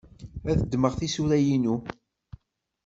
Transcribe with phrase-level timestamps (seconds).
[0.49, 1.75] Ad ddmeɣ tisura-inu.